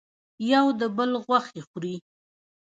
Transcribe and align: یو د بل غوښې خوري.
یو 0.51 0.65
د 0.79 0.81
بل 0.97 1.11
غوښې 1.25 1.61
خوري. 1.67 1.95